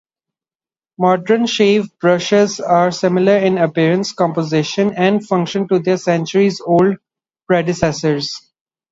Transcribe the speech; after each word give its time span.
Modern 0.97 1.45
shave 1.45 1.95
brushes 1.99 2.59
are 2.59 2.89
similar 2.89 3.37
in 3.37 3.59
appearance, 3.59 4.13
composition 4.13 4.95
and 4.97 5.23
function 5.23 5.67
to 5.67 5.77
their 5.77 5.97
centuries-old 5.97 6.97
predecessors. 7.45 8.49